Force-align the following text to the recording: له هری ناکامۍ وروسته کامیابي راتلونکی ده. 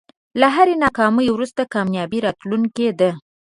له 0.39 0.47
هری 0.55 0.75
ناکامۍ 0.83 1.27
وروسته 1.31 1.61
کامیابي 1.75 2.19
راتلونکی 2.25 2.87
ده. 2.99 3.09